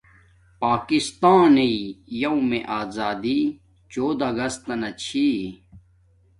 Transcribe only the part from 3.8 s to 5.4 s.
چودہ اگستانا چھی